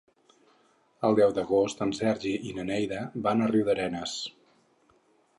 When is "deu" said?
1.17-1.33